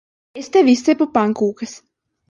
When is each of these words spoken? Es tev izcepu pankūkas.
Es 0.41 0.49
tev 0.55 0.71
izcepu 0.73 1.07
pankūkas. 1.19 1.81